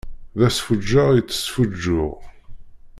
D 0.39 0.41
asfuǧǧeɣ 0.47 1.07
i 1.19 1.21
tesfuǧǧuɣ. 1.27 2.13